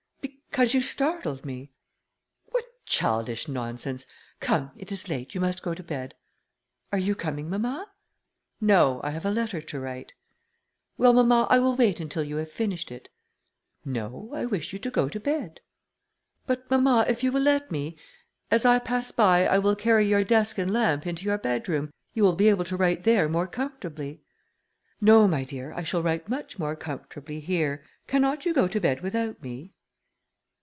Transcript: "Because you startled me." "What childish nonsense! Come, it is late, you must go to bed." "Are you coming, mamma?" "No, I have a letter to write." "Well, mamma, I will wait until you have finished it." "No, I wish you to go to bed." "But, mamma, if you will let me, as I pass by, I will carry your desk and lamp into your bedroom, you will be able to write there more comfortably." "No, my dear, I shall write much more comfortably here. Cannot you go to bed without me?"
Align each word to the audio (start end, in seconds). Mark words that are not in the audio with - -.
"Because 0.53 0.73
you 0.73 0.81
startled 0.81 1.45
me." 1.45 1.71
"What 2.47 2.65
childish 2.85 3.47
nonsense! 3.47 4.05
Come, 4.41 4.71
it 4.75 4.91
is 4.91 5.07
late, 5.07 5.33
you 5.33 5.39
must 5.39 5.63
go 5.63 5.73
to 5.73 5.81
bed." 5.81 6.13
"Are 6.91 6.99
you 6.99 7.15
coming, 7.15 7.49
mamma?" 7.49 7.89
"No, 8.59 8.99
I 9.01 9.11
have 9.11 9.25
a 9.25 9.31
letter 9.31 9.61
to 9.61 9.79
write." 9.79 10.11
"Well, 10.97 11.13
mamma, 11.13 11.47
I 11.49 11.59
will 11.59 11.77
wait 11.77 12.01
until 12.01 12.25
you 12.25 12.35
have 12.35 12.51
finished 12.51 12.91
it." 12.91 13.07
"No, 13.85 14.29
I 14.33 14.45
wish 14.45 14.73
you 14.73 14.79
to 14.79 14.91
go 14.91 15.07
to 15.07 15.21
bed." 15.21 15.61
"But, 16.45 16.69
mamma, 16.69 17.05
if 17.07 17.23
you 17.23 17.31
will 17.31 17.39
let 17.41 17.71
me, 17.71 17.95
as 18.51 18.65
I 18.65 18.77
pass 18.77 19.09
by, 19.13 19.47
I 19.47 19.57
will 19.57 19.77
carry 19.77 20.05
your 20.05 20.25
desk 20.25 20.57
and 20.57 20.73
lamp 20.73 21.07
into 21.07 21.23
your 21.23 21.37
bedroom, 21.37 21.93
you 22.13 22.23
will 22.23 22.35
be 22.35 22.49
able 22.49 22.65
to 22.65 22.75
write 22.75 23.05
there 23.05 23.29
more 23.29 23.47
comfortably." 23.47 24.21
"No, 24.99 25.29
my 25.29 25.45
dear, 25.45 25.71
I 25.71 25.83
shall 25.83 26.03
write 26.03 26.27
much 26.27 26.59
more 26.59 26.75
comfortably 26.75 27.39
here. 27.39 27.85
Cannot 28.05 28.45
you 28.45 28.53
go 28.53 28.67
to 28.67 28.81
bed 28.81 28.99
without 28.99 29.41
me?" 29.41 29.71